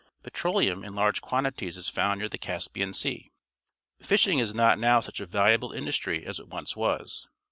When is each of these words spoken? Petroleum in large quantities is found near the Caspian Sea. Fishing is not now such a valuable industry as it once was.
Petroleum 0.23 0.83
in 0.83 0.95
large 0.95 1.21
quantities 1.21 1.77
is 1.77 1.87
found 1.87 2.17
near 2.17 2.27
the 2.27 2.39
Caspian 2.39 2.91
Sea. 2.91 3.31
Fishing 4.01 4.39
is 4.39 4.55
not 4.55 4.79
now 4.79 4.99
such 4.99 5.19
a 5.19 5.27
valuable 5.27 5.71
industry 5.73 6.25
as 6.25 6.39
it 6.39 6.47
once 6.47 6.75
was. 6.75 7.27